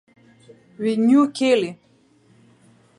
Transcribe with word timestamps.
We 0.79 0.95
knew 0.97 1.29
Kelley. 1.31 1.77